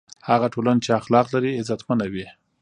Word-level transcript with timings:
هغه 0.29 0.47
ټولنه 0.53 0.81
چې 0.85 0.89
اخلاق 0.99 1.27
لري، 1.35 1.51
عزتمنه 1.59 2.05
وي. 2.13 2.25